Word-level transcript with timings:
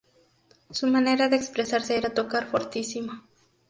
Su 0.71 0.87
manera 0.87 1.29
de 1.29 1.35
expresarse 1.35 1.95
era 1.95 2.11
tocar 2.15 2.47
fortísimo. 2.47 3.21